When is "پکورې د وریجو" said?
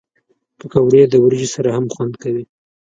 0.59-1.53